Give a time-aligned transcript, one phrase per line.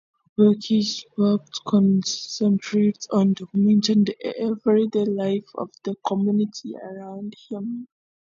[0.35, 7.87] Burke's work concentrates on documenting the everyday life of the community around him.